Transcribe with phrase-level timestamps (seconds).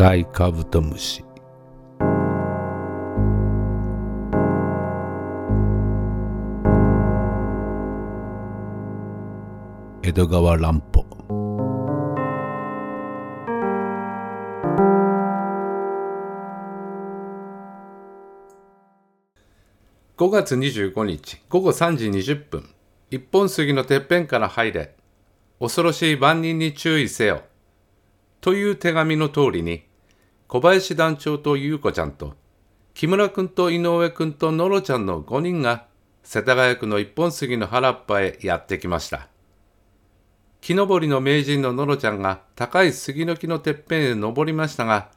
[0.00, 1.24] 赤いカブトムシ。
[10.04, 11.04] 江戸川乱歩。
[20.16, 22.70] 5月25日午後3時20分
[23.10, 24.94] 一本杉のてっぺんから入れ
[25.58, 27.42] 恐ろしい万人に注意せよ。
[28.40, 29.87] という手紙の通りに
[30.48, 32.34] 小林団長と優子ちゃんと
[32.94, 35.86] 木村君と井上君と野呂ちゃんの5人が
[36.24, 39.28] 世田谷区の一本杉の原っぱへやってきました
[40.60, 45.10] 木登りの名人の野呂ちゃんが高い杉の木のてっぺんへ登りましたが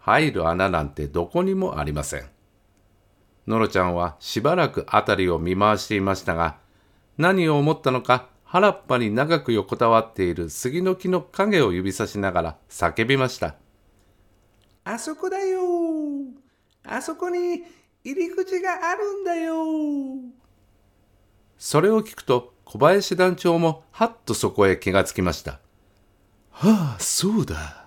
[0.00, 2.24] 入る穴なんてどこにもありません
[3.50, 6.56] のろちゃんはしばらく辺りを見回していましたが、
[7.18, 13.56] 何を思ったのか原っぱに長く横たわっている杉の木の影を指さしながら叫びました。
[14.84, 15.60] あそこだよ
[16.84, 17.62] あそこに
[18.02, 19.64] 入り口があるんだよ
[21.58, 25.58] それを聞くと小林団長もはっとそこへ気がつきました。
[26.50, 27.86] はあ、そうだ。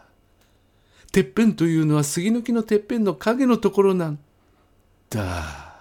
[1.14, 4.20] てっぺんというのは杉の木のてっぺんの影のところなん
[5.10, 5.74] だ。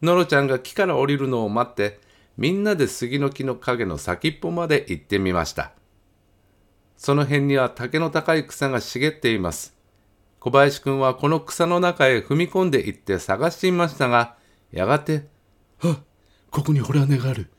[0.00, 1.98] のろちゃんが木から降りるのを待って、
[2.38, 5.72] みんなで杉の木の影の先っぽまで行ってみました。
[7.00, 9.74] その辺には竹の高い草が茂っています。
[10.38, 14.36] 小林くんはこの草の中へ踏み込んでいって探していましたが、
[14.70, 15.26] やがて、
[15.82, 16.02] あ
[16.50, 17.50] ここに洞穴がある。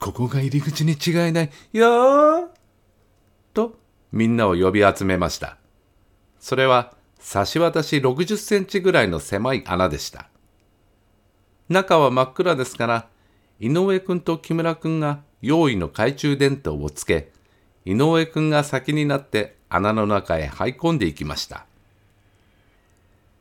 [0.00, 1.50] ここが入り口に違いない。
[1.74, 2.46] よー
[3.52, 3.78] と、
[4.10, 5.58] みんなを呼び集めました。
[6.40, 10.30] それは、差し渡し60センチぐらいの狭い穴でした。
[11.68, 13.08] 中は真っ暗ですから、
[13.60, 17.35] 井上くんと木村くんが用意の懐中電灯をつけ、
[17.86, 21.66] 井上くんが先になって穴の中へ入り込んでいきました。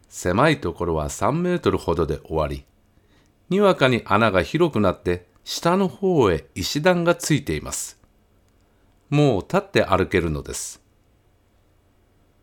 [0.08, 2.64] 狭いところは3メートルほどで終わり、
[3.50, 8.00] にわかに穴が広くなって下の方へ石段がついています。
[9.10, 10.80] もう立って歩けるのです。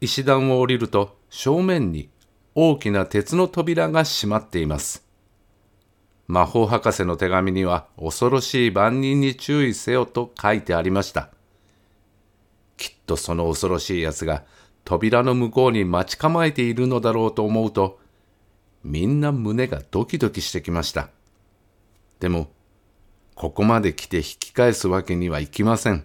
[0.00, 2.08] 石段を降りると正面に
[2.56, 5.06] 大きな鉄の扉が閉まっています。
[6.26, 11.30] 魔法博士の手紙には恐ろしい万人に注意せよと書いてありました。
[12.82, 14.42] きっとその恐ろしいやつが
[14.84, 18.00] 扉の向こうに待ち構えているのだろうと思うと、
[18.82, 21.10] みんな胸がドキドキしてきました。
[22.18, 22.50] でも、
[23.36, 26.04] ここまで来て引き返すわけにはいきません。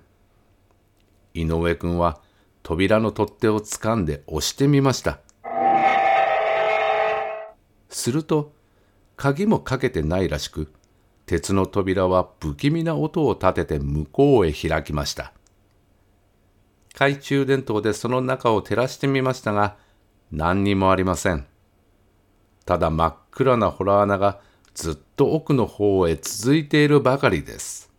[1.34, 2.22] 井上君は
[2.62, 5.20] 扉の取っ手を掴んで押してみました。
[7.90, 8.54] すると、
[9.16, 10.72] 鍵もかけてないらしく、
[11.26, 15.34] 鉄の扉は不気味な音を立てて向こうへ開きました。
[16.98, 19.76] 懐中電灯でその中を照らしてみましたが、
[20.32, 21.46] 何にもありません。
[22.66, 24.40] ただ真っ暗な洞穴が
[24.74, 27.92] ずっと奥の方へ続いているばかりです。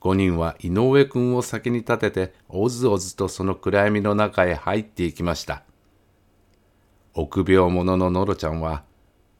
[0.00, 5.64] 5人は井上君を先に立てておずおずとその暗闇の中へ入っていきました
[7.12, 8.84] 臆病者ののろちゃんは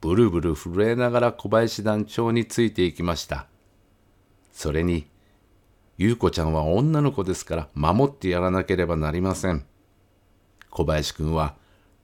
[0.01, 3.47] ブルブル震えながら小林団長についていきました
[4.51, 5.07] それに
[5.97, 9.65] 優子ちゃんは女の子ですから守ってやらなければなりません
[10.69, 11.55] 小林君は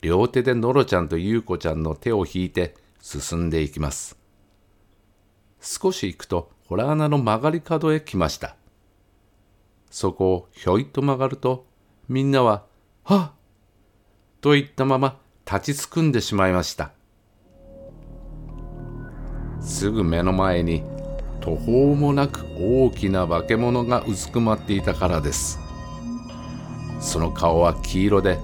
[0.01, 4.17] 両手でのろちゃんと優子ちゃんの手を引いて進んでいきます
[5.61, 8.55] 少し行くと洞穴の曲がり角へ来ました。
[9.89, 11.65] そこをひょいと曲がると、
[12.09, 12.63] みんなは、
[13.03, 13.37] はっ
[14.41, 16.91] と言ったまま立ちすくんでしまいました。
[19.61, 20.83] すぐ目の前に
[21.43, 25.59] 途方もなく大きな化け物がうずくまっていたからです。
[26.99, 28.39] その顔は黄色で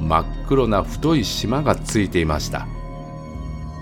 [0.00, 2.66] 真っ黒な太い島がついていました。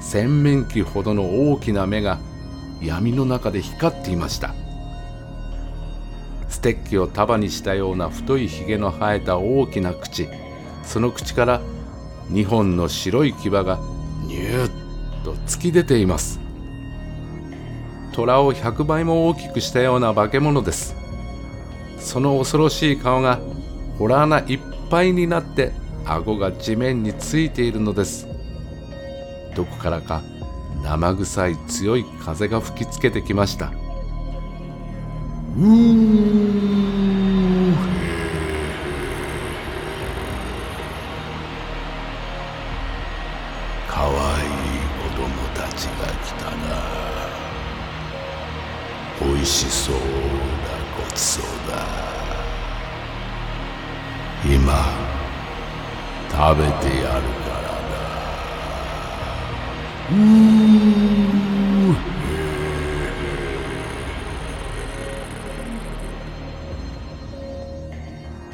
[0.07, 2.19] 洗面器ほどの大きな目が
[2.81, 4.55] 闇の中で光っていました
[6.49, 10.29] ステッキを束にしたような太いひげの生えた大きな口
[10.85, 11.61] その口から
[12.31, 13.81] 2本の白い牙が
[14.27, 16.46] ニューッと突き出ています
[18.17, 20.97] 虎を100倍も大きくしたような化け物です。
[21.99, 23.41] その恐ろしい顔が
[23.99, 24.59] ホラー穴いっ
[24.89, 25.73] ぱいになって
[26.07, 28.27] 顎が地面についているのです。
[29.55, 30.23] どこからか
[30.83, 33.67] 生臭い強い風が吹きつけてきました。
[33.67, 36.87] うー。
[43.91, 44.49] かわいい
[45.03, 47.06] 子供たちが来たな。
[49.37, 50.01] おいしそうな
[51.05, 51.77] ごちそうだ。
[54.45, 54.73] 今
[56.31, 57.99] 食べてやるからだ。
[60.11, 61.97] うー。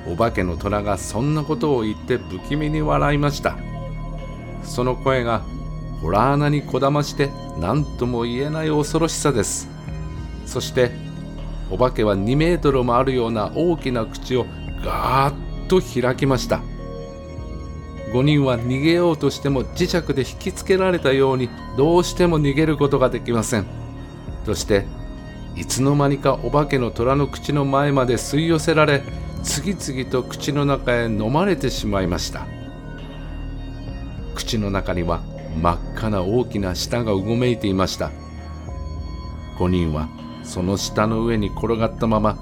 [0.09, 3.57] お化けの虎がそんなことを言って不気味に笑いました。
[4.65, 5.43] その声が
[6.01, 9.72] ホラー穴にこだまして何とも言えない恐ろしさです。
[10.53, 10.91] そして
[11.71, 14.45] お化けは2メートルもあるような大きな口を
[14.85, 16.61] ガーッと開きました。
[18.13, 23.67] 5人は逃げようとしても磁石で引きつけられたようにどうしても逃げることができません。
[24.45, 24.85] そして
[25.57, 29.03] いつの間にかお化けの虎の口の前まで吸い寄せられ
[29.43, 32.47] 次々と口の中へ飲まれてしまいました。
[34.35, 35.23] 口の中には
[35.63, 38.11] 真っ赤な大きな舌がうごめいていました。
[39.59, 40.09] 5人は
[40.43, 42.37] その下の上に転がったまま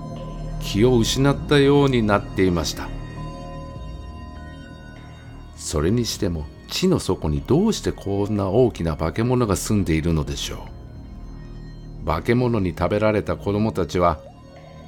[0.60, 2.88] 気を失ったようになっていました。
[5.56, 10.66] それにしても地の底にどうしてこんな大きな化け物が住んでいるのでしょ
[12.04, 12.06] う。
[12.06, 14.18] 化け物に食べられた子供たちは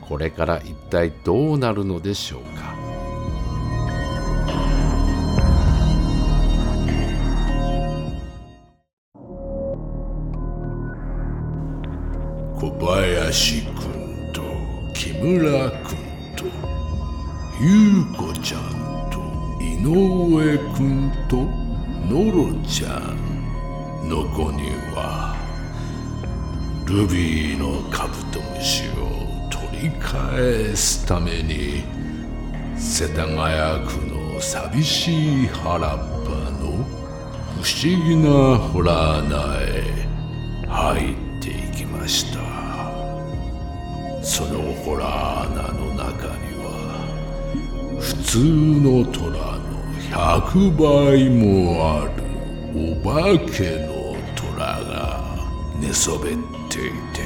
[0.08, 2.71] これから一体どうなるのでしょうか。
[13.32, 14.42] 林くんと
[14.92, 16.44] 木村くんと
[17.62, 19.20] 優子ちゃんと
[19.58, 21.36] 井上くんと
[22.12, 25.34] のろちゃんの5人は
[26.84, 31.84] ルビーのカブトムシを取り返すために
[32.76, 36.84] 世田谷区の寂しい原っぱの
[37.62, 40.06] 不思議なホラー穴へ
[40.68, 42.51] 入っていきました
[44.22, 46.70] そのホラー穴の中には
[48.00, 49.28] 普通の虎
[49.58, 51.42] の100倍も
[51.98, 52.12] ある
[52.72, 53.12] お化
[53.52, 55.36] けの虎が
[55.80, 56.34] 寝そべっ
[56.70, 57.20] ていて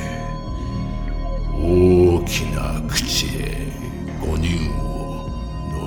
[1.54, 3.68] 大きな口へ
[4.22, 5.28] 5人を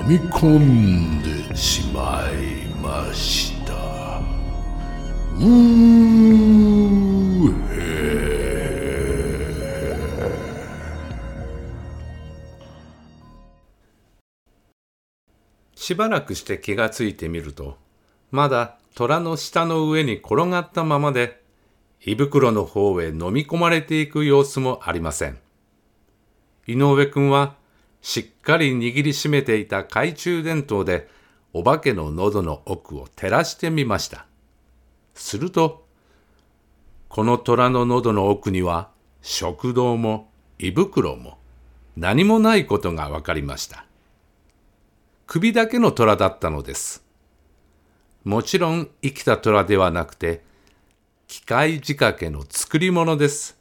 [0.04, 3.74] 飲み込んでしまいました。
[15.90, 17.76] しばらくして気がついてみると
[18.30, 21.42] まだ虎の下の上に転がったままで
[22.06, 25.40] 胃袋の方へ飲み込まれていく様子もありません。
[26.68, 27.56] 井上くんは
[28.04, 31.10] しっかり握りしめていた懐中電灯で
[31.54, 34.28] お化けの喉の奥を照らしてみました。
[35.16, 35.88] すると
[37.08, 38.92] この虎の喉の奥には
[39.24, 41.40] 食道も胃袋も
[41.98, 43.89] 何もないことが分かりました。
[45.32, 47.06] 首だけの虎だったのです。
[48.24, 50.42] もちろん生きた虎ではなくて
[51.28, 53.56] 機械仕掛けの作り物です。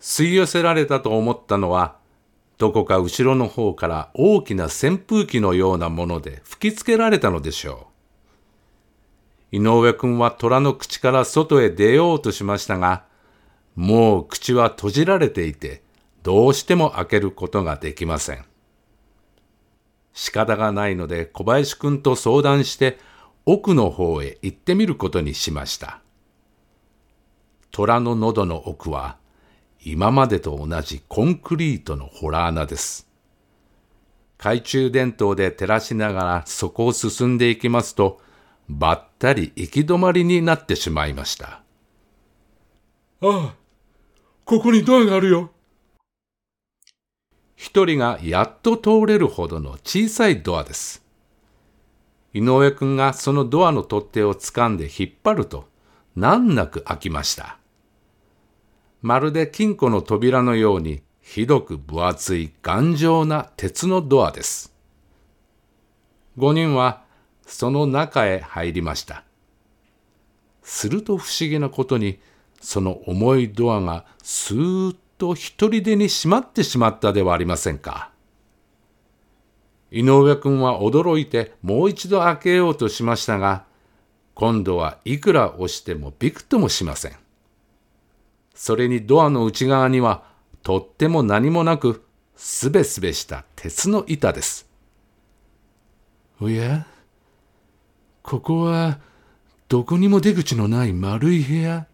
[0.00, 1.98] 吸い寄せられたと思ったのは
[2.56, 7.88] どこか後ろの方から大きな扇風機のようなもので吹きつけられたのでしょ
[9.52, 9.56] う。
[9.56, 13.04] 井上くんは虎の口から外へ出ようとしましたが
[13.76, 15.82] もう口は閉じられていて
[16.22, 18.46] どうしても開けることができません。
[20.12, 22.98] 仕方がないので小林くんと相談して
[23.46, 26.00] 奥の方へ行ってみることにしました。
[27.70, 29.16] 虎の喉の奥は
[29.84, 33.08] 今までと同じコンクリートのホラー穴です。
[34.38, 38.20] 懐中電灯で照らしながらそこを進んでいきますと
[38.68, 41.46] ばったり行き止まりになってしまいました。
[41.48, 41.62] あ
[43.22, 43.54] あ
[44.44, 45.50] ここにドアがあるよ。
[47.62, 51.06] 一人がやっと通れるほどの小さいドアです。
[52.32, 55.68] 井上くんがそのドアの取っ手を掴んで引っ張ると
[56.16, 57.58] 難なく開きました。
[59.00, 64.74] まるで金庫の扉のようにひどく分厚い頑丈な鉄のドアです。
[66.36, 67.04] 五人は
[67.46, 69.22] その中へ入りました。
[70.64, 72.18] すると不思議なことに
[72.60, 78.10] その重いドアがスーッと一人でに閉まってしまったではありませんか。
[79.92, 83.64] 井上くんは驚いてもう一度開けようとしましたが、
[84.34, 87.12] 今度はいくら押してもびくともしません。
[88.52, 90.24] それにドアの内側には
[90.64, 92.02] とっても何もなく、
[92.34, 94.68] すべすべした鉄の板です。
[96.40, 96.84] おや？
[98.24, 98.98] ここは
[99.68, 101.86] どこにも出口のない丸い部屋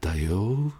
[0.00, 0.72] だよ。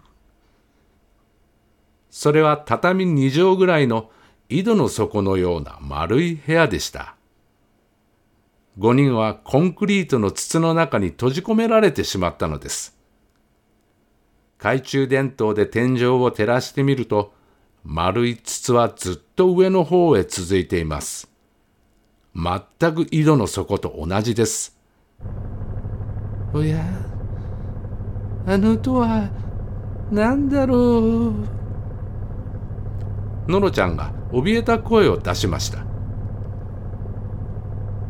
[2.17, 4.09] それは畳2畳ぐらいの
[4.49, 7.15] 井戸の底のような丸い部屋でした。
[8.79, 12.97] 5人はコンクリートの筒の中に閉じ込められてしまったのです。
[14.57, 17.35] 懐中電灯で天井を照らしてみると、
[17.83, 21.29] 丸い筒はずっと上の方へ続いています。
[22.33, 24.75] 全く井戸の底と同じです。
[26.51, 26.83] おや、
[28.47, 29.29] あの音は
[30.11, 31.56] 何だろう。
[33.47, 35.79] のろちゃんが怯えた声を出しました。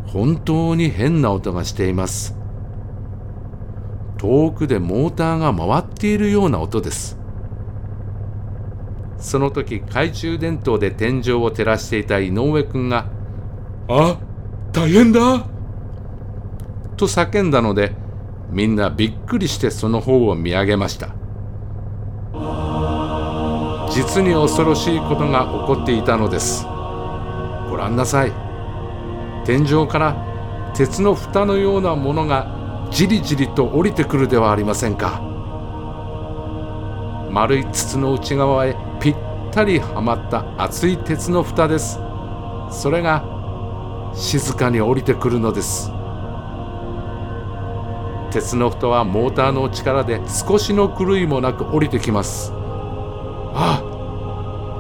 [0.08, 2.38] 本当に変な音がしています。
[4.17, 7.17] 遠くでモーターが回っているような音です。
[9.20, 13.08] その時懐中電灯で天井を照らしていた井上君が
[13.89, 14.17] 「あ
[14.72, 15.46] 大変だ!」
[16.98, 17.94] と叫んだので
[18.51, 21.10] みんなびっくりしてその方を見上げました
[23.98, 26.68] 実に恐ろしいことが起こっていたのです。
[27.68, 28.32] ご覧なさい。
[29.44, 35.20] 天井から鉄の蓋のようなものがじりじりと降りてくるではありませんか。
[37.32, 39.16] 丸い筒の内側へぴっ
[39.50, 42.00] たりはまった厚い鉄の蓋です。
[42.70, 43.24] それが
[44.13, 45.92] 静かに降りてくるのです。
[48.30, 52.54] 鉄の蓋はモーターの力で少しの狂いもなく降りてきます。
[53.60, 53.82] あ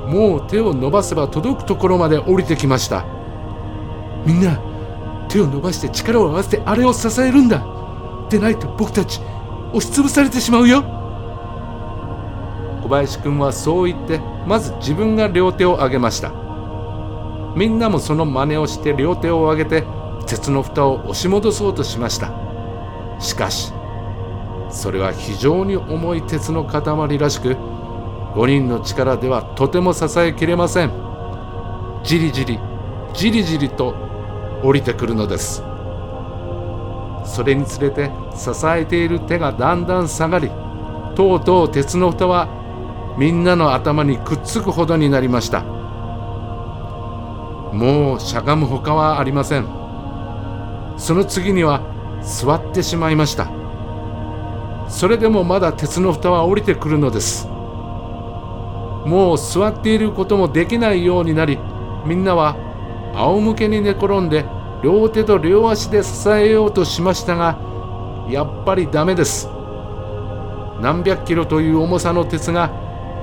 [0.07, 3.05] もう手を伸ばせば届くところまで降りてきました。
[4.25, 4.59] みんな
[5.27, 7.65] 手を伸ばして力を合わせてあれを支えるんだ。
[8.29, 9.21] でないと僕たち
[9.73, 10.83] 押しつぶされてしまうよ。
[12.83, 16.31] 小林君はそう言ってまず自分が両手を上げました。
[17.55, 19.83] みんなもその真似をして両手を上げて
[20.25, 22.31] 鉄の蓋を押し戻そうとしました。
[23.19, 23.73] しかし
[24.69, 27.57] それは非常に重い鉄の塊らしく
[28.37, 30.91] 5人の力ではとても支えきれません。
[32.03, 32.59] じりじり
[33.11, 33.95] じりじりと
[34.61, 35.63] 降りてくるのです。
[37.25, 40.51] それにつれて支えている手がだんだん下がり
[41.15, 42.47] とうとう鉄の蓋は
[43.17, 45.63] みんなの頭にくっつくほどになりました。
[47.73, 49.65] もうしゃがむほかはありません。
[50.95, 51.81] その次には
[52.21, 53.47] 座ってしまいました。
[54.87, 57.49] それでもまだ鉄の蓋は降りてくるのです。
[59.07, 61.57] もう座っていることもできないようになり
[62.05, 62.57] みんなは
[63.15, 64.45] 仰向けに寝転んで
[64.83, 67.57] 両手と両足で支えようとしましたが
[68.29, 69.49] やっぱりダメです。
[70.81, 72.69] 何百キロという重さの鉄が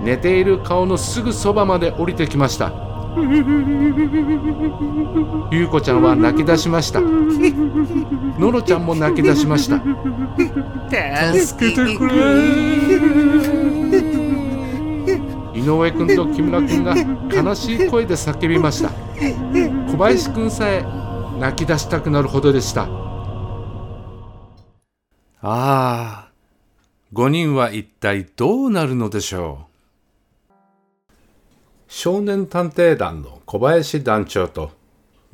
[0.02, 2.72] 寝ている顔のすぐそばまで降りてきました。
[5.52, 7.00] 優子ちゃんは泣き出しました。
[7.00, 9.80] のろちゃんも泣き出しました。
[11.38, 13.73] 助けてくれ。
[15.64, 16.94] 上君と木村君が
[17.32, 18.90] 悲しい声で叫びました。
[19.90, 20.84] 小林君さえ
[21.38, 22.82] 泣き出したくなるほどでした。
[25.40, 26.28] ああ
[27.12, 29.66] 5人は一体どうなるのでしょ
[31.08, 31.12] う。
[31.88, 34.72] 少年探偵団の小林団長と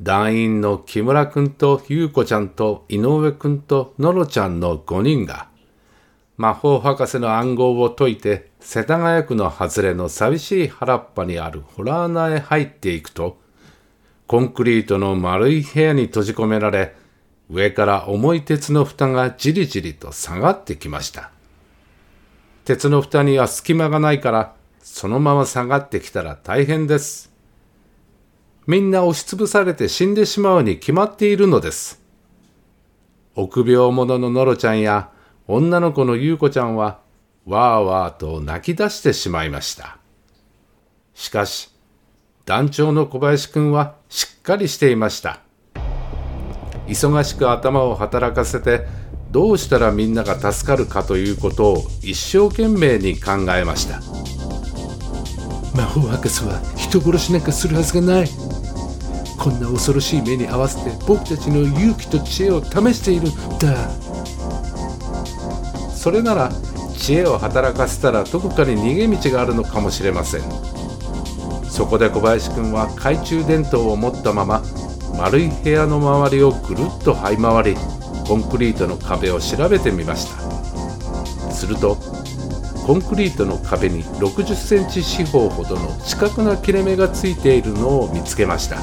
[0.01, 5.50] 団員の木村くんと優子ちゃんと井上くんとのろちゃんの5人が
[6.41, 13.37] 魔法博士の暗号を解いて世田谷区の外れの寂しい原っぱにあるホラー穴へ入っていくと
[14.25, 16.95] コンクリートの丸い部屋に閉じ込められ
[17.51, 21.29] 上から重い鉄の蓋がじりじりと下がってきました
[22.65, 27.31] 鉄の蓋には隙間がないからそのまま下がってきたら大変です。
[28.65, 32.01] みんな押しつぶされて死んでしまうに決まっているのです。
[33.35, 35.11] 臆病者ののろちゃんや
[35.53, 37.01] 女の子のゆうこちゃんは
[37.45, 39.97] わーわーと泣き出してしまいました。
[41.13, 41.69] しかし、
[42.45, 45.41] 団長の小林くんはしっかりしていました。
[46.87, 48.87] 忙しく頭を働かせて
[49.31, 53.99] どうしたらみんなが助かるかということを一生懸命に考えました。
[55.75, 58.29] 魔法博士は人殺しなんかするはずがない
[59.37, 64.01] こんな恐ろしい目に合わせて僕たちの勇気と知恵を試しているんだ
[66.01, 66.51] それなら
[66.97, 70.41] 知恵を働かせたらどこかに逃げ道があるのかもしれません。
[71.69, 74.63] そこで小林くんは懐中電灯を持ったまま
[75.15, 77.79] 丸い部屋の周りをぐるっと這い回り
[78.27, 81.51] コンクリートの壁を調べてみました。
[81.51, 81.97] すると
[82.87, 88.77] コンクリートの壁に60センチ四方ほどの四角な切れ目がついているのを見つけました。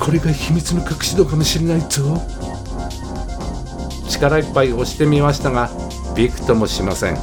[0.00, 2.22] これが秘密の隠し戸かもしれないぞ。
[4.16, 5.70] 力いっぱい押してみましたが
[6.14, 7.14] びくともしません。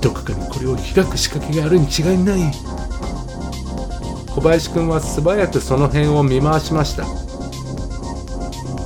[0.00, 2.40] どこかにこれを開く仕掛けがあるに違いない。
[4.34, 7.04] 小林くんは素早くその辺を見回しました。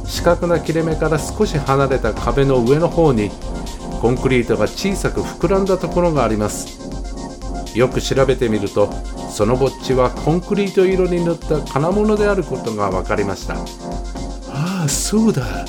[0.06, 3.30] 四角な切れ目から少し離れた壁の上の方に
[4.00, 6.80] コンクリートが小さく膨らんだところがあります。
[7.76, 8.90] よく調べてみると
[9.30, 13.54] その墓地はコンクリート色に塗った金物であることが分かりました。
[14.54, 15.64] ああそうだ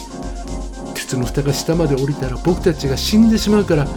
[1.17, 3.87] の蓋が下まで降りたら僕たちが死んでしまうから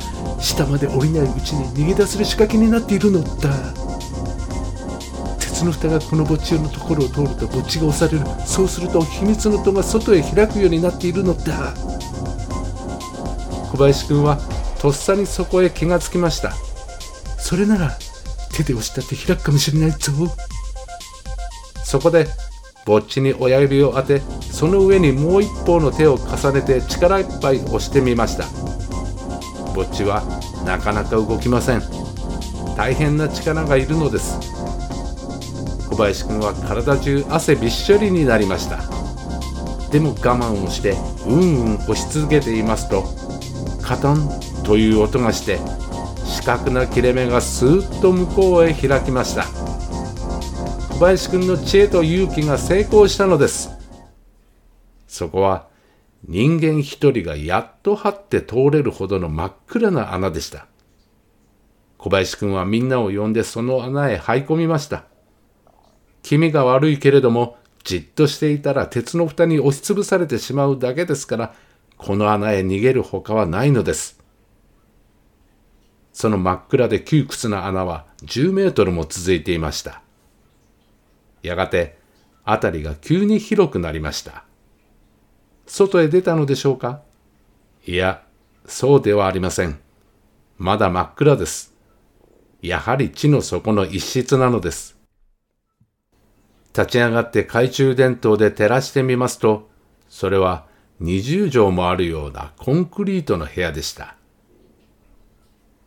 [0.40, 3.50] 下まで降りないうちに逃げ出せる仕掛けになっているのだ。
[5.38, 8.26] 鉄の蓋がこの墓地用のところを通ると墓地が押される。
[8.46, 11.74] そうすると秘密の戸が外へ開くようになっているのだ。
[13.70, 14.38] 小林君は
[14.78, 16.52] とっさにそこへ気がつきました。
[17.38, 17.96] それなら
[18.52, 20.12] 手で押したって開くかもしれないぞ。
[21.84, 22.26] そこで
[22.86, 28.46] ぼっちに親指を当てその上にもう一方の手を重ねて力いっぱい押してみました。
[29.74, 30.22] ぼっちは
[30.64, 31.82] なかなか動きません。
[32.76, 34.38] 大変な力がいるのです。
[35.90, 38.78] 小林君は体中汗びっしょりになりました。
[39.90, 43.04] でも我慢をしてうんうん押し続けていますと
[43.82, 44.28] カタン
[44.64, 45.58] という音がして
[46.24, 49.65] 四角な切れ目がスーッと向こうへ開きました。
[50.96, 53.68] 小林くんの知恵と勇気が成功したのです。
[55.06, 55.68] そこは
[56.26, 60.66] 人間一人がやっと張って通れるほどの真っ暗な穴でした。
[61.98, 65.04] 小林くんはみんなを呼んでその穴へ這い込みました。
[66.22, 71.54] 気味が悪いけれどもじっとしていたら鉄の蓋に押しつぶされてしまうだけですから
[71.98, 74.18] この穴へ逃げるほかはないのです。
[76.14, 80.00] その真っ暗で窮屈な穴は10メートルも続いていました。
[81.46, 81.96] やがて
[82.44, 84.44] 辺りが急に広くなりました。
[85.66, 87.02] 外へ出たのでしょうか？
[87.86, 88.22] いや、
[88.66, 89.78] そうではありません。
[90.58, 91.74] まだ真っ暗です。
[92.62, 94.96] やはり地の底の一室なのです。
[96.72, 99.68] 立ち上がって懐中電灯で照らしてみますと、
[100.08, 100.66] それは
[101.00, 104.14] 20畳もあるようなコンクリートの部屋でした。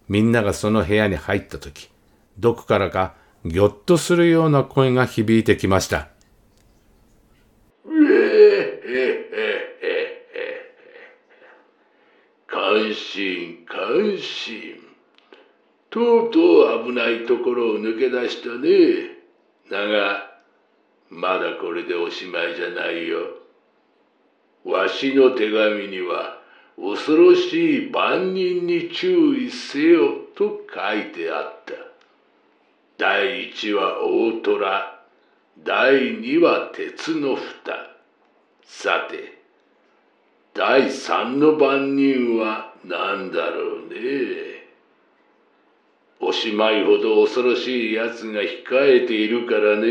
[0.08, 1.90] みんながその部屋に入った時、
[2.38, 3.14] どこからか
[3.46, 6.10] ぎょっとするような声が響いてきました。
[12.48, 14.76] 感心感心。
[15.90, 19.18] とうとう危ないところを抜け出したね。
[19.72, 20.30] だが、
[21.10, 23.20] まだこれでおしまいじゃないよ。
[24.64, 26.40] わしの手紙には、
[26.78, 31.89] 恐ろしい万人に注意せよと書いてあった。
[33.00, 35.00] 第一は大虎、
[35.64, 37.96] 第二は鉄の蓋。
[38.66, 39.40] さて、
[40.54, 43.96] 第三の番人は何だろうね。
[46.20, 49.88] おしまいほど恐ろしい奴が控えているからね。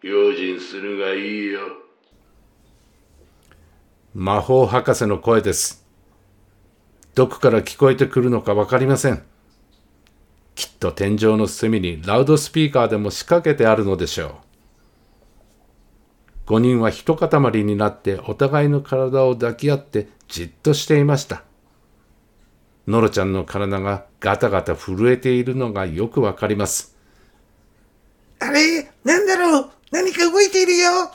[0.00, 1.60] 用心するがいいよ。
[4.14, 5.86] 魔法博士の声です。
[7.14, 9.29] どこから聞こえてくるのかわかりません。
[10.80, 14.40] と天井の隅にラウドスピーカーでも仕掛けてあるのでしょ
[16.46, 16.52] う。
[16.52, 21.44] 5人は一塊になってお互いの体を抱き合ってじっとしていました。
[22.88, 26.96] ノロちゃんの体がガタガタ震えているのがよくわかります。
[28.40, 28.90] あれ？
[29.04, 29.70] なんだろう？
[29.92, 31.12] 何か動いているよ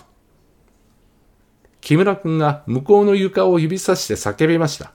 [1.82, 4.94] 木村君が向こうの床を指さして叫びました。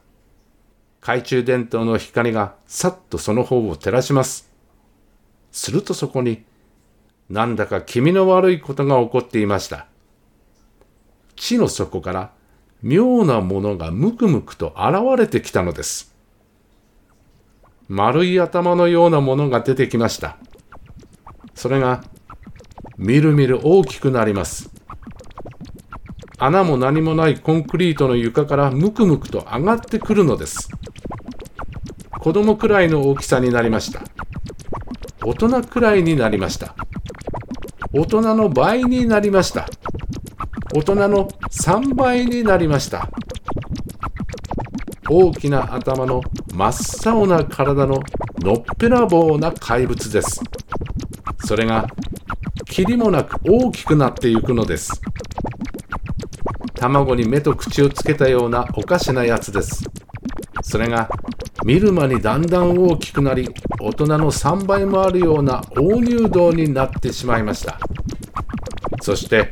[1.00, 4.49] 懐中電灯の光がさっとその方を照らします。
[5.52, 6.44] するとそこに、
[7.28, 9.86] なんだか気味の悪いことが起こっていました。
[11.36, 12.32] 地の底から
[12.82, 16.14] 妙なものがむくむくと現れてきたのです。
[17.88, 20.36] 丸い頭のようなものが出てきました。
[21.54, 22.04] それが、
[22.96, 24.70] みるみる大きくなります。
[26.38, 30.70] 穴も何もないコンクリートの床からムクムクと上がってくるのです。
[32.20, 34.02] 子供くらいの大きさになりました。
[35.30, 36.74] 大人くらいになりました。
[37.92, 39.68] 大人の倍になりました。
[40.74, 43.08] 大人の3倍になりました。
[45.08, 46.20] 大きな頭の
[46.52, 48.00] 真っ青な体の
[48.40, 50.40] のっぺらぼうな怪物です。
[51.44, 51.86] それが、
[52.66, 55.00] きりもなく大きくなっていくのです。
[56.74, 59.84] 卵に目と口をつけたようなおかしなやつです。
[60.62, 61.08] それが
[61.64, 63.48] 見る間にだんだん大きくなり
[63.80, 67.78] 大人の3倍もあるような大入道になってしまいました。
[69.02, 69.50] そして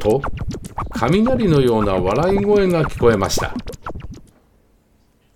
[0.00, 0.20] と
[0.90, 3.54] 雷のような笑い声が聞こえました。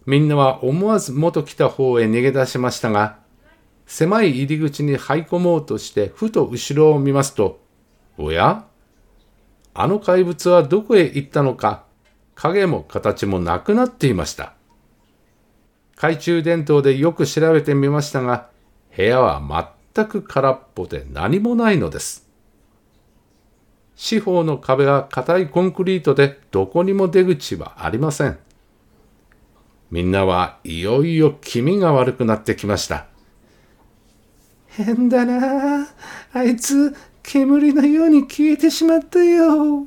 [0.05, 3.19] みんなは思わず元来た方へ逃げ出しましたが
[3.87, 7.61] 狭い入り口に入り込もうとしてふと後ろを見ますと、
[8.19, 8.65] おや？
[9.75, 11.85] あの怪物はどこへ行ったのか、
[12.35, 14.55] 影も形もなくなっていました。
[15.95, 18.49] 懐中電灯でよく調べてみましたが、
[18.97, 22.29] 部屋は全く空っぽで何もないのです。
[23.95, 28.39] 四方の壁は硬いコンクリートでどこにも出口はありません。
[29.91, 33.07] みんなはいよいよ気味が悪くなってきました。
[34.69, 35.87] 変だなあ
[36.33, 39.87] あいつ煙のように消えてしまったよ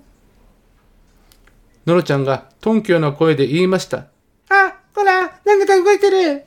[1.85, 4.07] のろちゃんが頓急な声で言いました。
[4.49, 6.45] あ、ほら、何か動いてる。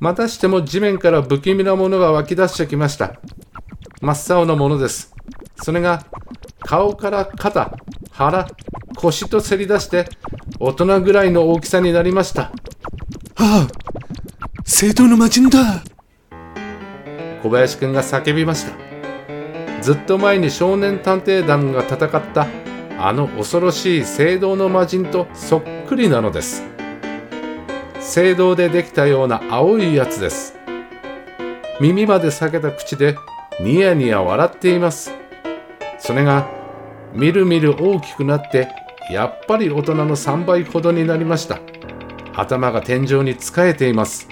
[0.00, 3.20] またしても地面から不気味なものが湧き出してきました。
[4.00, 5.14] 真っ青なものです。
[5.62, 6.06] それが
[6.60, 7.76] 顔から肩、
[8.10, 8.48] 腹、
[8.96, 10.08] 腰とせり出して
[10.58, 12.52] 大人ぐらいの大きさになりました。
[13.36, 13.68] ああ
[14.64, 15.82] 聖堂の魔人だ
[17.42, 18.72] 小林くんが叫びました。
[19.82, 22.46] ずっと前に少年探偵団が戦った
[23.02, 26.62] あの恐ろしい聖堂の魔人とそっくりなのです。
[27.98, 30.54] 聖堂でできたような青いやつです。
[31.80, 33.16] 耳まで裂けた口で
[33.58, 35.14] ニヤニヤ笑っています。
[35.98, 36.46] それが
[37.14, 38.68] みるみる大きくなって
[39.10, 41.58] やっぱり大人の3倍ほどになりました。
[42.34, 44.28] 頭が天井につかえています。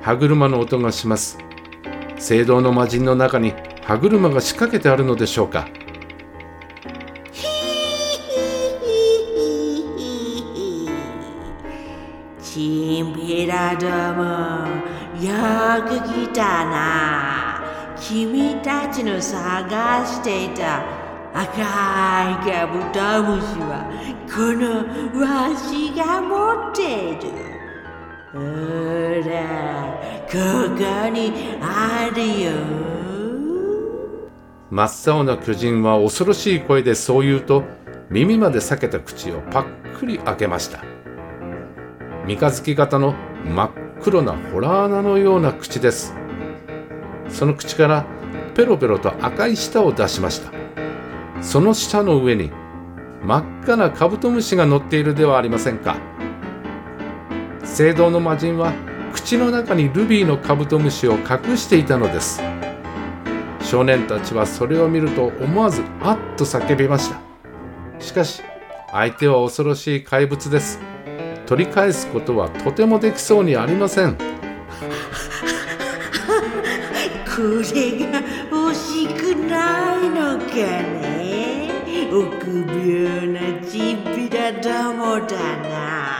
[0.00, 1.36] 歯車の音がします。
[2.16, 5.68] 聖堂の魔人の中に歯車が仕掛けてあるのでしょうか。
[13.36, 14.24] チンピラども
[15.22, 15.34] よ
[15.86, 17.60] く来たな。
[18.00, 20.82] 君たちの探していた
[21.34, 21.62] 赤い
[22.50, 23.84] カブトムシは
[24.26, 24.86] この
[25.20, 27.24] わしが持っている。
[28.32, 28.38] ほ
[29.28, 29.34] ら
[30.26, 30.32] こ
[30.74, 32.52] こにあるよ。
[34.70, 37.64] 真っ青な巨人は恐ろしい声でそう言うと
[38.08, 40.95] 耳まで裂けた口をパックリ開けました。
[42.26, 43.70] 三日月型の真っ
[44.02, 46.12] 黒なホラー穴のような口です。
[47.28, 48.04] その口から
[48.56, 50.50] ペロペロと赤い舌を出しました。
[51.40, 52.50] その舌の上に
[53.22, 55.98] 真っ赤なカブトムシが乗っているではありませんか。
[57.62, 58.72] 聖堂の魔人は
[59.12, 62.42] 口の中にルビーのカブトムシを隠していたのです。
[63.60, 67.20] 少年たちはそれを見ると思わずあっと叫びました。
[68.00, 68.42] しかし
[68.90, 70.80] 相手は恐ろしい怪物です。
[71.46, 74.16] 取り返すことはとてもできそうにありません。
[77.24, 77.42] こ
[77.74, 81.70] れが欲しくないのかね。
[82.10, 83.96] 臆病なチン
[84.28, 85.36] ピラどもだ
[85.68, 86.18] な。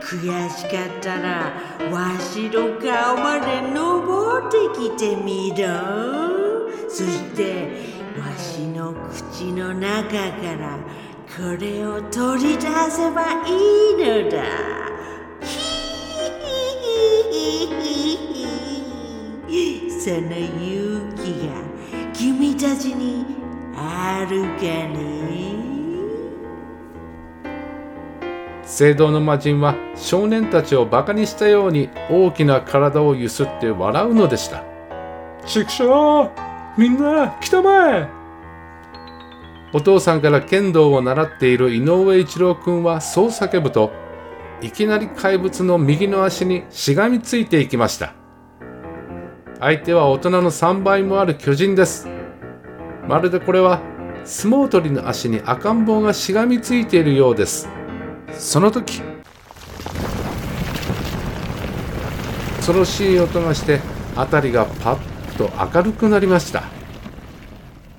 [0.00, 1.52] 悔しかったら
[1.92, 5.66] わしの顔まで登ってきてみろ。
[6.88, 7.68] そして
[8.18, 10.16] わしの口の中か
[10.58, 10.78] ら
[11.38, 13.52] これを取り出せばい
[13.92, 14.42] いのだ。
[20.00, 21.52] その勇気が
[22.12, 23.24] 君たちに
[23.76, 24.98] あるかね？
[28.64, 34.64] 聖堂の魔人は少年たちをバカにしたように大きな体をゆすって笑うのでした。
[35.46, 36.32] ちくしょ
[36.76, 38.17] うみんな来たまえ
[39.72, 43.92] お父さんから剣道を習っている井上一郎君はそう叫ぶと
[44.62, 48.14] いきなり怪物の右の足にしがみついていきました。
[49.60, 52.08] 相手は大人の3倍もある巨人です。
[53.06, 53.80] まるでこれは
[54.24, 57.68] 相撲取りの足に赤ん坊がしがみついているようです。
[58.32, 59.02] その時
[62.56, 63.80] 恐ろしい音がして
[64.16, 64.98] 辺りがパッ
[65.36, 66.77] と明るくなりました。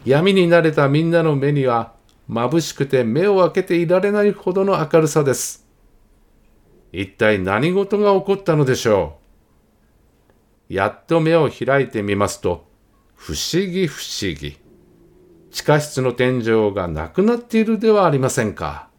[0.09, 1.93] 闇に慣れたみんなの目には
[2.27, 5.67] 眩しくて目を開けていられないほどの明るさです。
[6.91, 9.19] 一体何事が起こったのでしょ
[10.67, 10.73] う？
[10.73, 12.65] やっと目を開いてみますと
[13.13, 14.57] 不思議不思議。
[15.51, 18.89] 地下室の天井がなくなっているではありませんか。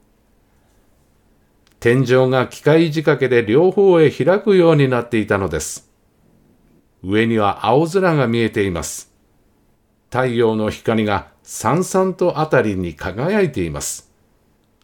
[1.81, 5.91] 天井が機械仕掛けで両方へ開くようになっていたのです。
[7.03, 9.10] 上には青空が見えています。
[10.11, 14.11] 太陽の光がさんさんとあたりに輝いています。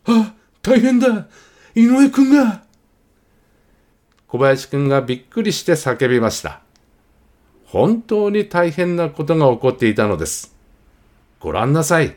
[0.06, 1.26] あ大変だ
[1.74, 2.62] 井上くんが
[4.28, 6.60] 小林くんがびっくりして叫びました。
[7.64, 10.56] 本当に大変なことが起こっていたのです。
[11.40, 12.16] ご覧なさい。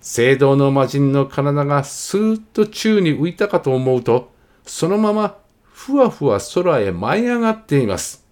[0.00, 4.32] 聖堂の魔人の体がスーッと宙に浮いたかと思うと、
[4.64, 8.25] そのままふわふわ空へ舞い上がっています。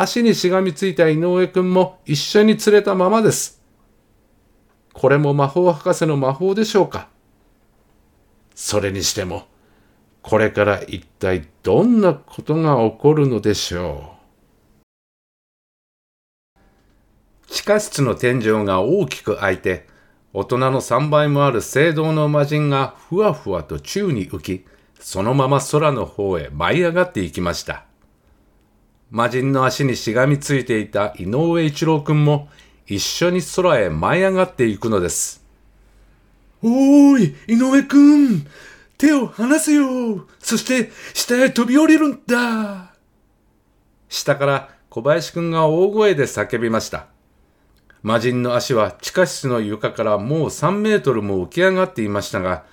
[0.00, 3.60] 足にしがみついた井上くんも一緒に釣れたままです。
[4.92, 7.08] これも魔法博士の魔法でしょうか
[8.54, 9.48] それにしても、
[10.22, 14.12] これから一体どんなことが起こるのでしょ
[17.48, 17.52] う。
[17.52, 19.88] 地下室の天井が大きく開いて、
[20.32, 24.64] 大人の3倍もある聖堂の魔人がふわふわと宙に浮き、
[25.00, 27.87] そのまま空の方へ舞い上がっていきました。
[29.10, 32.48] 魔人の足にしがみついていた井上一郎くんも
[32.86, 35.44] 一緒に空へ舞い上がっていくのです。
[36.62, 38.46] おーい、井上くん
[38.98, 42.92] 手を離せよそして、下へ飛び降りるんだ
[44.08, 47.06] 下から小林くんが大声で叫びました。
[48.02, 52.64] 魔人の足は地下室の床からもう3メートルも浮き上がっていましたが、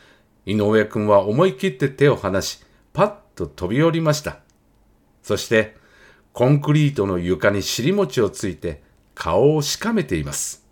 [0.46, 4.40] 井上くんは思い切って手を離し、パッと飛び降りました。
[5.24, 5.76] そして、
[6.36, 8.82] コンクリートの床に尻餅をついて
[9.14, 10.66] 顔をしかめています。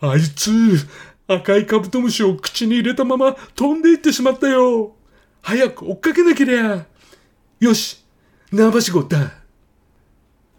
[0.00, 0.50] あいつ、
[1.28, 4.96] 赤いカブトムシを口に入れたまま飛んでいってしまったよ
[5.40, 6.84] 早く追っかけなけりゃ
[7.60, 8.04] よし
[8.50, 9.34] 縄ばしごだ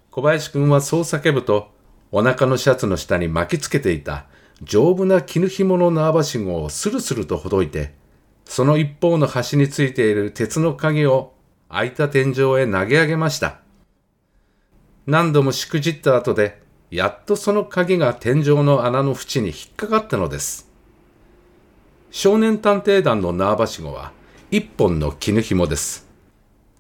[0.10, 1.71] 小林くんはそう叫ぶと、
[2.13, 4.25] お腹のシャツの下に巻きつけていた
[4.63, 7.93] 丈夫な絹紐の縄ばしごをスルスルとほどいて、
[8.45, 11.34] その一方の端についている鉄の鍵を
[11.67, 13.60] 開いた天井へ投げ上げました。
[15.08, 16.62] 何度もしくじった後で、
[16.92, 20.70] やっとその鍵が天井の穴の縁に引っかかったのです。
[22.12, 24.12] 少年探偵団の縄ばしごは
[24.52, 26.08] 一本の絹紐です。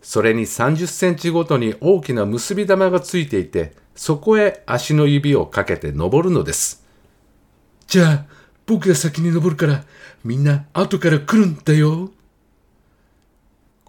[0.01, 6.85] それに30センチごとに大きな結び玉がついていて、そこへ足の指をかけて登るのです。
[7.87, 8.25] じゃあ、
[8.65, 9.83] 僕が先に登るから、
[10.23, 12.11] みんな後から来るんだよ。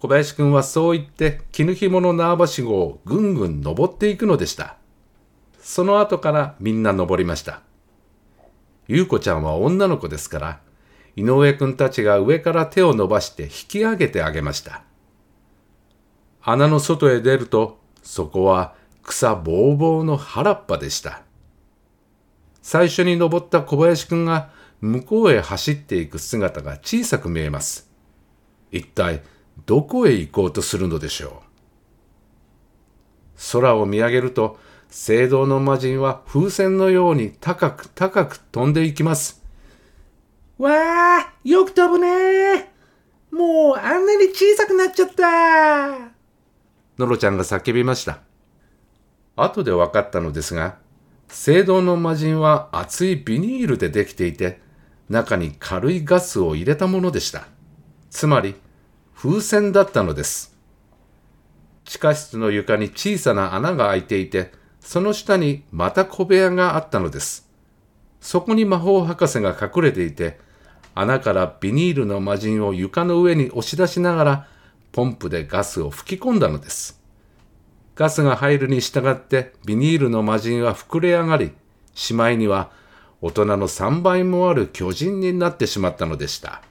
[0.03, 4.75] 小林くんはそう言って絹紐の縄ばしごをぐんぐん登っていくのでした。
[5.61, 7.61] その後からみんな登りました。
[8.89, 10.59] ゆうこちゃんは女の子ですから、
[11.15, 14.83] 井上くんたちが上から手を伸ばして引き上げてあげました。
[16.41, 21.21] 穴の外へ出ると、そこは草ぼうぼうの原っぱでした。
[22.61, 24.49] 最初に登った小林くんが
[24.81, 27.89] 向こうへ走っていく姿が小さく見えます。
[28.69, 29.23] 一体
[29.65, 31.43] どこへ行こうとするのでしょ
[33.37, 33.51] う？
[33.51, 34.57] 空を見上げると、
[34.89, 39.43] 聖堂の魔人は風船のように高く高く飛んでいきます。
[40.57, 42.71] わあ、よく飛ぶね
[43.31, 46.11] もうあんなに小さくなっちゃった
[46.99, 48.19] のろちゃんが叫びました。
[49.35, 50.77] 後で分かったのですが、
[51.27, 54.61] 聖堂の魔人は厚いビニールでできていて、
[55.09, 57.47] 中に軽いガスを入れたものでした。
[58.11, 58.53] つまり、
[59.25, 60.53] 風船だったのです。
[61.85, 67.49] 地下室の床に小さな穴が開いていて、その下にまた小部屋があったのです。
[68.19, 70.41] そこに魔法博士が隠れていて、
[70.93, 74.47] 穴からビニールの魔人を床の上に押し出しながら、
[74.91, 77.01] ポンプでガスを吹き込んだのです。
[77.95, 81.53] ガスが入るに従ってビニールの魔人は膨れ上がり、
[81.93, 82.71] しまいには
[83.21, 86.61] 大人の3倍もある巨人になってしまったのでした。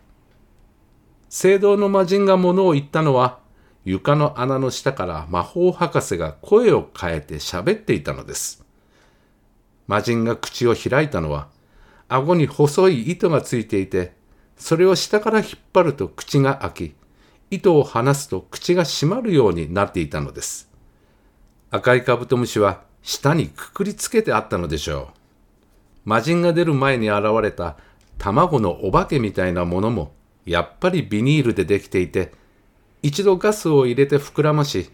[1.35, 3.38] 聖堂の魔人が物を言ったのは、
[3.87, 8.66] 床の穴の下から魔法博士が声を変えて喋っていたのです。
[9.87, 11.49] 魔人が口を開いたのは、
[12.07, 14.12] 顎に細い糸がついていて、
[14.59, 16.95] それを下から引っ張ると口が開き、
[17.51, 20.71] 糸を離すと口が閉まるようになっていたのです。
[21.71, 25.18] 赤いカブトムシは下にくくりつけてあったのでしょう。
[26.05, 27.79] 魔人が出る前に現れた
[28.18, 30.12] 卵のお化けみたいなものも
[30.44, 32.33] やっぱりビニールでできていて、
[33.02, 34.90] 一度ガスを入れて膨らまし、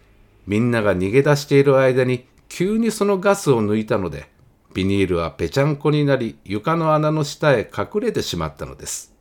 [0.47, 4.29] みんなが逃げ出している間に急にそのガスを抜いたので、
[4.73, 9.13] ビニールはぺちゃんこになり床の穴の下へ隠れてしまったのです。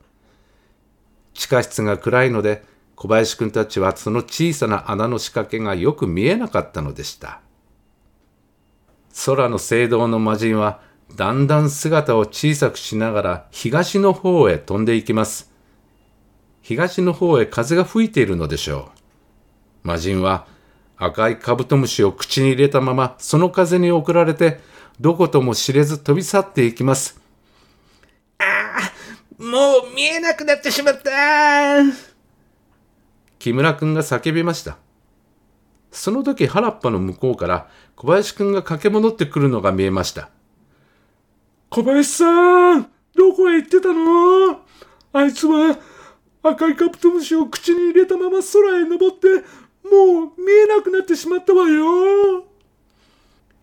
[1.34, 2.64] 地下室が暗いので
[2.96, 7.40] 小林くんたちはその小さな穴の仕掛けがよく見えなかったのでした。
[9.24, 10.80] 空の聖堂の魔人は
[11.16, 15.50] だんだん姿を小さくしながら東の方へ飛んでいきます。
[16.68, 18.90] 東の方へ風が吹いているのでしょ
[19.84, 19.88] う。
[19.88, 20.46] 魔人は
[20.98, 24.60] 赤いカブトムシを口に入れたままその風に送られて
[25.00, 27.18] どことも知れず飛び去っていきます。
[29.38, 31.10] もう見えなくなってしまった
[33.38, 34.76] 木村くんが叫びました。
[35.90, 40.28] その時原っぱの向こうから小林くんが駆け戻ってくるのが見えました。
[41.70, 42.82] 小林さん
[43.16, 44.60] どこへ行ってたの？
[45.14, 45.78] あいつは、
[46.42, 49.26] 赤いカブトムシを口に入れたまま空へ登って、
[49.88, 52.44] もう見えなくなってしまったわよ。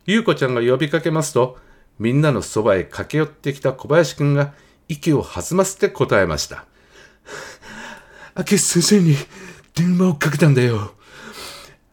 [0.06, 1.58] ゆうこちゃんが呼びかけますと、
[1.98, 4.54] みんなのそばへ駆け寄ってきた小林くんが
[4.88, 6.66] 息を弾ませて答えました。
[8.38, 9.16] 明智先生に
[9.74, 10.94] 電話をかけたんだよ。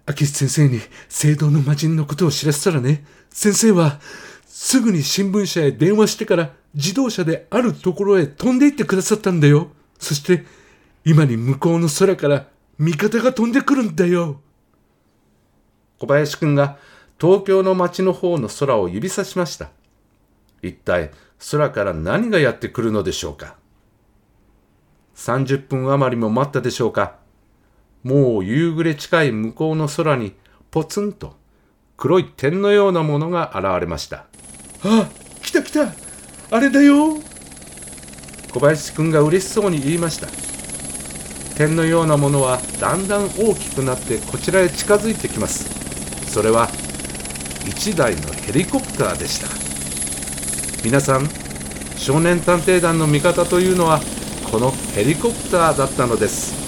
[0.09, 4.01] 明智先生に聖堂の魔人のことを知らせたらね、先生は
[4.47, 9.71] すぐに新聞社へ電話してから自動車であるところへ飛んで行ってくださったんだよ。
[9.99, 10.45] そして
[11.05, 12.47] 今に向こうの空から
[12.79, 14.41] 味方が飛んでくるんだよ。
[15.99, 16.79] 小林くんが
[17.21, 19.71] 東京の街の方の空を指さしました。
[20.63, 21.11] 一体
[21.51, 23.57] 空から何がやってくるのでしょうか
[25.17, 27.17] ？30分余りも待ったでしょうか？
[28.03, 30.35] もう夕暮れ近い向こうの空に
[30.71, 31.37] ポツンと
[31.97, 34.27] 黒い点のようなものが現れました。
[34.85, 35.09] あ、
[35.41, 35.93] 来た来た。
[36.51, 37.19] あれだよ。
[38.53, 40.52] 小林くんが嬉しそうに言いました。
[41.57, 45.69] 点のようなものはだんだん大きくなってこちらへ近づいてきます。
[46.31, 46.69] それは
[47.65, 49.49] 1台のヘリコプターでした。
[50.85, 51.29] 皆さん、
[51.97, 54.01] 少年探偵団の味方というのは
[54.51, 56.61] このヘリコプターだったのです。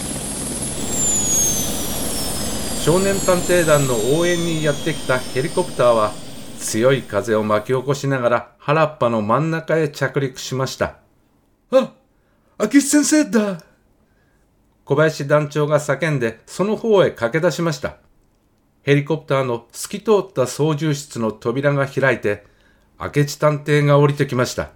[2.85, 6.13] 少年探偵団の応援にやってきたヘリコプターは
[6.59, 10.97] 強い風を巻き起こしながら原っぱの真ん中へ着陸しました。
[11.71, 11.93] あ、
[12.61, 13.74] 明智先生だ。
[14.85, 17.97] 小林団長が叫んでその方へ駆け出しました。
[18.83, 22.45] ヘリコプターの透き通った操縦室の扉が開いて、
[23.01, 24.73] 明智探偵が降りてきました。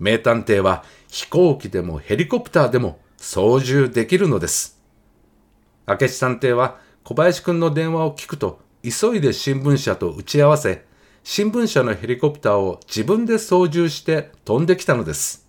[0.00, 4.80] 名探偵は飛行機でもヘリコプターでも操縦できるのです。
[5.86, 10.84] 明智探偵は小林くんの電話を聞くと急いで新聞社と打ち合わせ、
[11.22, 15.47] 新聞社のヘリコプターを自分で操縦して飛んできたのです。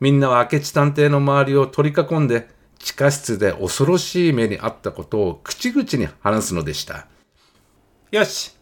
[0.00, 7.06] みんなは明智探偵の周りを取り囲んで、地下室で恐ろしい目にあったことを口々に話すのでした。
[8.10, 8.56] よし。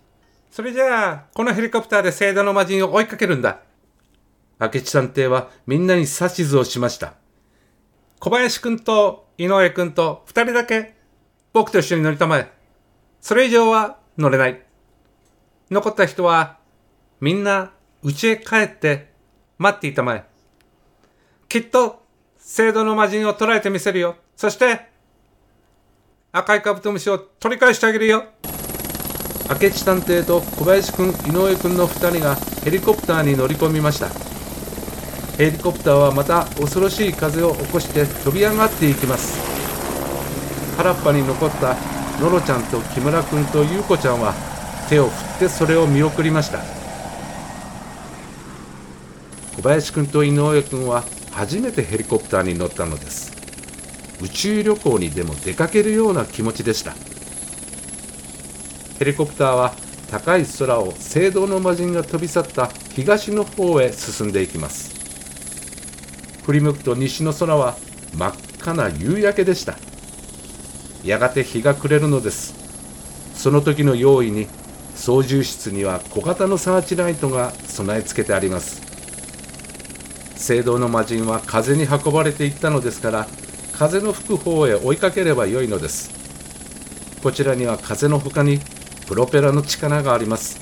[0.50, 3.60] それじゃあ、このヘリコプターで聖堂の魔人を追いかけるんだ。
[4.60, 7.14] 明智探偵はみんなに指図をしました。
[8.18, 10.96] 小林くんと井上くんと二人だけ
[11.52, 12.50] 僕と一緒に乗りたまえ。
[13.20, 14.60] それ以上は乗れない。
[15.70, 16.58] 残った人は
[17.20, 17.72] みんな
[18.02, 19.12] 家へ帰って
[19.58, 20.27] 待っていたまえ。
[21.48, 22.02] きっと、
[22.36, 24.16] 聖堂の魔人を捕らえてみせるよ。
[24.36, 24.90] そして、
[26.30, 28.24] 赤いカブトムシを取り返してあげるよ。
[29.48, 34.10] 明智探偵と小林くん、井上くんの2人がヘリコプターに乗り込みました。
[35.38, 39.40] ヘリコプターはまた恐ろしい風を起こして飛び上がっていきます。
[40.76, 41.76] 原っぱに残った
[42.20, 44.34] ノロちゃんと木村くんと優子ちゃんは
[44.90, 46.58] 手を振ってそれを見送りました。
[49.56, 51.04] 小林くんと井上くんは
[51.38, 53.30] 初めてヘリコプターに乗ったのです。
[54.20, 56.96] 宇宙旅行にでも出かけるような気持ちでした。
[58.98, 59.72] ヘリコプターは
[60.10, 64.96] 高い空を聖堂の魔人が飛び去った東の方へ進んでいきます。
[66.42, 67.76] 振り向くと西の空は
[68.16, 69.78] 真っ赤な夕焼けでした。
[71.04, 72.52] やがて日が暮れるのです。
[73.34, 74.48] その時の用意に
[74.96, 78.87] 操縦室には小型のサーチライトが備え付けてあります。
[80.48, 83.26] 聖堂の魔人は風に運ばれていったのですから
[83.74, 86.10] 風の吹く方へ追いかければよいのです。
[87.22, 88.58] こちらには風の他に
[89.06, 90.58] プロペラの力があります。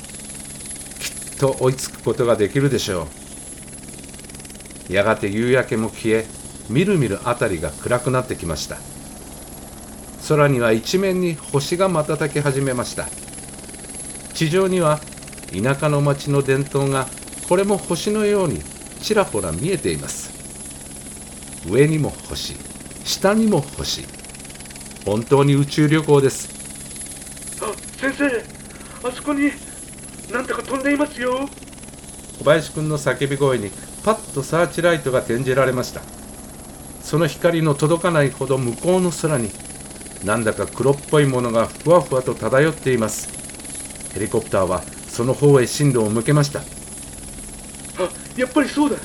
[0.98, 3.06] きっと追いつくことができるでしょ
[4.90, 4.92] う。
[4.92, 6.26] やがて夕焼けも消え
[6.68, 8.78] みるみる辺りが暗くなってきました。
[10.26, 13.06] 空には一面に星が瞬き始めました。
[14.34, 14.98] 地上には
[15.52, 17.06] 田舎の町の伝統が
[17.48, 18.60] これも星のように
[19.06, 20.32] ちらほら見えています。
[21.70, 22.56] 上にも星
[23.04, 24.04] 下にも星。
[25.04, 26.48] 本当に宇宙旅行です。
[27.62, 28.26] あ、先生、
[29.08, 29.52] あそこに
[30.32, 31.48] なんだか飛んでいますよ。
[32.40, 33.70] 小林くんの叫び声に
[34.04, 36.00] パッとサーチライトが転じられました。
[37.00, 39.52] その光の届かないほど向こうの空に
[40.24, 43.28] なんだか黒っぽいものがふわふわと漂っています。
[44.14, 46.58] ヘリコプターはその方へ進路を向けました。
[46.58, 46.64] あ、
[48.36, 48.96] やっぱりそうだ。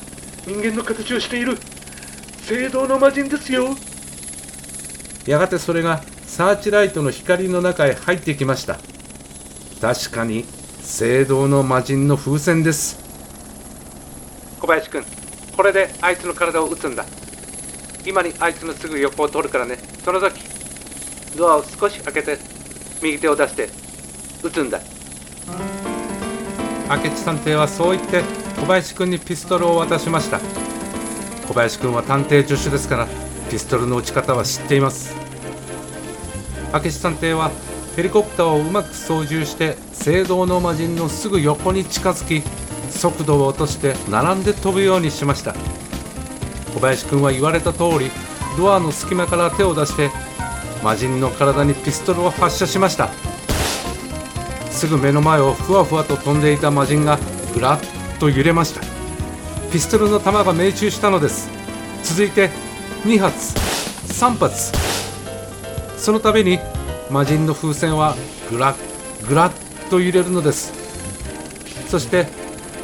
[0.45, 1.57] 人間の形をしている。
[2.41, 3.75] 聖堂の魔人ですよ。
[5.25, 8.79] やがてそれがサーチライトの光の中へ入ってきました
[9.79, 10.45] 確かに
[10.81, 12.99] 聖堂の魔人の風船です
[14.59, 15.03] 小林君
[15.55, 17.05] これであいつの体を撃つんだ
[18.05, 20.41] 今にあいつのすぐ横を通るからねその時
[21.37, 22.37] ドアを少し開けて
[23.03, 23.69] 右手を出して
[24.43, 24.79] 撃つんだ
[26.89, 30.39] 明智探偵はそう言って小林君にピストルを渡しました。
[31.47, 33.07] 小林くんは探偵助手ですから
[33.49, 35.15] ピストルの撃ち方は知っています。
[36.71, 37.49] 明智探偵は
[37.95, 42.47] ヘリコプターをうまく操縦して聖堂の魔人のすぐ横に近づき
[42.91, 45.55] 速度を落として並んで飛ぶようにしました。
[46.75, 48.11] 小林くんは言われた通り
[48.57, 50.11] ドアの隙間から手を出して
[50.83, 53.09] 魔人の体にピストルを発射しました。
[54.69, 57.17] すぐ目の前をふわふわと飛んでいた魔人が
[57.55, 57.79] ぐらっ
[58.21, 58.81] と揺れました。
[59.71, 61.49] ピストルの弾が命中したのです。
[62.03, 62.51] 続いて
[63.03, 63.55] 2発
[64.13, 64.71] 3発。
[65.97, 66.59] その度に
[67.09, 68.15] 魔人の風船は
[68.51, 68.75] ぐらっ
[69.27, 69.51] ぐらっ
[69.89, 70.71] と揺れるのです。
[71.87, 72.27] そして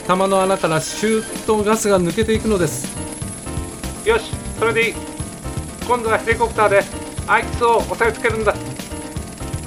[0.07, 2.87] 弾の穴からシューッとガスが抜けていくのです。
[4.07, 4.95] よしそれでいい。
[5.87, 6.83] 今度はヘリコプターで
[7.27, 8.55] あいつを押さえつけるんだ。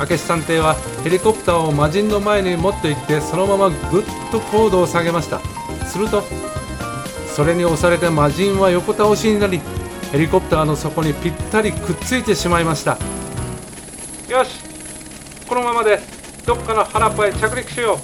[0.01, 5.41] 明智探偵はヘリコプターを魔人の前に持って行ってそのままぐっと高度を下げました。
[5.91, 6.23] すると
[7.35, 9.61] それに押されて魔人は横倒しになり
[10.13, 12.99] ヘリコプターの底にぴったりくっついてしまいました。
[14.29, 14.61] よし
[15.47, 16.01] このままで
[16.47, 17.99] どっかの原っぱへ着陸しよ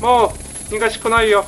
[0.00, 0.02] う。
[0.02, 0.34] も
[0.70, 1.44] う逃がしくないよ。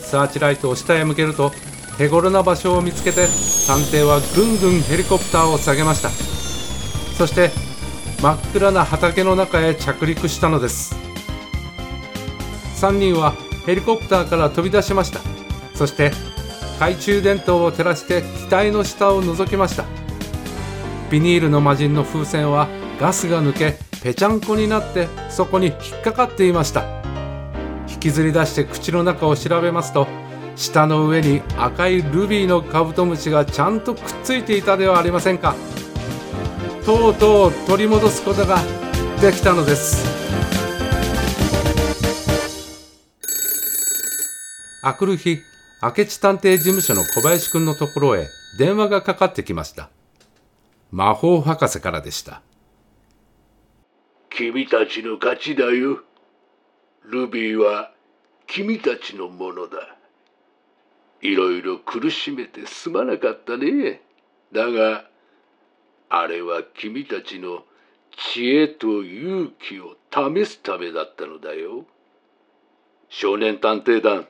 [0.00, 1.52] サーチライトを下へ向けると
[1.98, 3.26] 手頃な場所を見つけて
[3.66, 6.10] 探偵はぐんぐんヘリコプターを下げました。
[7.16, 7.50] そして
[8.20, 10.96] 真っ暗な畑の中へ着陸したのです。
[12.76, 13.34] 3人は
[13.66, 15.20] ヘリコプターから飛び出しました。
[15.74, 16.10] そして
[16.74, 19.84] 懐中電灯を照らして機体の下を覗きました。
[21.10, 26.84] ビニールの魔人の風船はガスが抜けぺちゃんこになってそこに引っかかっていました。
[27.88, 30.08] 引きずり出して口の中を調べますと
[30.56, 35.54] 舌の上に赤いルビーのカブトムシがちゃんとくっついていたではありませんか。
[36.84, 38.58] とうとう取り戻すことが
[39.20, 40.61] できたのです。
[44.82, 45.38] あくる日
[45.82, 48.28] 明智探偵事務所の小林くんのところへ
[48.58, 49.90] 電話がかかってきました
[50.90, 52.42] 魔法博士からでした
[54.34, 56.00] 君たちの勝ちだよ。
[57.04, 57.92] ルビーは
[58.46, 59.96] 君たちのものだ。
[61.20, 64.00] いろいろ苦しめてすまなかったね。
[64.50, 65.04] だが、
[66.08, 67.64] あれは君たちの
[68.16, 71.84] 知恵と勇気を試すためだったのだよ。
[73.10, 74.26] 少年探偵団、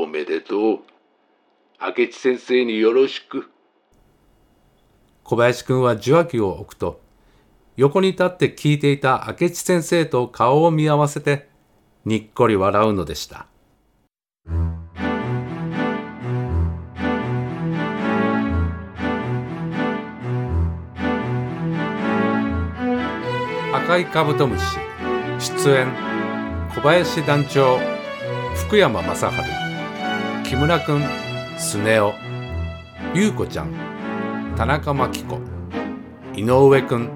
[0.00, 0.78] おめでとう。
[1.80, 3.50] 明智先生によろしく。
[5.24, 7.02] 小林くんは受話器を置くと
[7.76, 11.50] 横に立って聞いていた明智先生と顔を見合わせて
[12.06, 13.46] にっこり笑うのでした
[23.74, 24.64] 赤いカブトムシ
[25.38, 25.88] 出演
[26.74, 27.78] 小林団長
[28.54, 29.67] 福山雅治
[30.48, 31.02] 木村くん
[31.58, 32.14] スネ夫
[33.14, 35.38] 優子ちゃん田中真紀子
[36.34, 37.10] 井上くん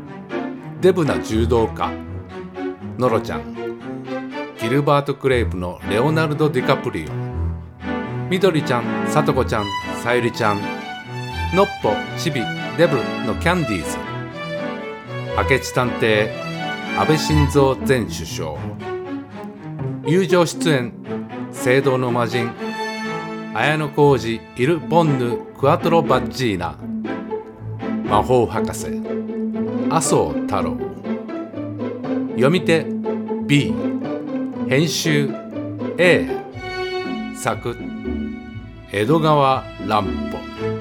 [0.83, 1.91] デブな柔道家
[2.99, 3.55] ノロちゃん
[4.61, 9.67] ギルバート・クレイプのレオナルド・ディカプリオみどりちゃんさとこちゃん
[10.03, 10.61] さゆりちゃん
[11.57, 12.43] のっぽちび
[12.77, 13.97] デブのキャンディーズ
[15.51, 16.31] 明智探偵
[16.99, 18.59] 安倍晋三前首相
[20.07, 20.93] 友情出演
[21.51, 22.51] 聖堂の魔人
[23.55, 26.75] 綾小路イル・ボンヌ・クアトロ・バッジーナ
[28.09, 28.87] 魔法博士
[29.91, 30.79] 麻生太郎。
[32.31, 32.87] 読み手
[33.47, 33.75] B
[34.69, 35.29] 編集
[35.99, 36.27] A
[37.37, 37.77] 作
[38.91, 40.72] 江戸川乱歩。